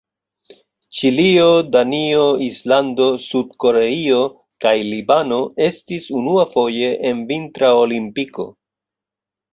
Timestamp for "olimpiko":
7.85-8.49